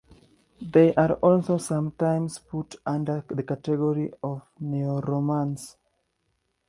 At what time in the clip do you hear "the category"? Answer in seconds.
3.27-4.11